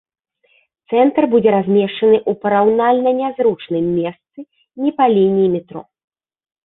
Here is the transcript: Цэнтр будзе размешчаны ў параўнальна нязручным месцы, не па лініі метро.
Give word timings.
Цэнтр 0.93 1.23
будзе 1.33 1.49
размешчаны 1.55 2.17
ў 2.29 2.41
параўнальна 2.45 3.09
нязручным 3.21 3.85
месцы, 3.99 4.39
не 4.87 4.91
па 4.99 5.05
лініі 5.17 5.53
метро. 5.59 5.81